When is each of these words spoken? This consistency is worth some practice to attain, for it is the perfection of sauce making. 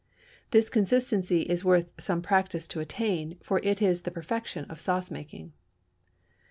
This 0.49 0.67
consistency 0.71 1.41
is 1.43 1.63
worth 1.63 1.91
some 1.99 2.23
practice 2.23 2.65
to 2.69 2.79
attain, 2.79 3.37
for 3.43 3.59
it 3.59 3.83
is 3.83 4.01
the 4.01 4.09
perfection 4.09 4.65
of 4.65 4.79
sauce 4.79 5.11
making. 5.11 5.53